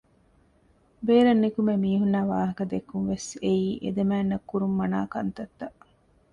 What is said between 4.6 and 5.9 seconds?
މަނާކަންތައްތައް